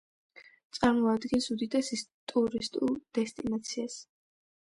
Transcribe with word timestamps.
წარმოადგენს 0.77 1.49
უდიდეს 1.55 1.91
ტურისტულ 2.33 2.97
დესტინაციას. 3.19 4.01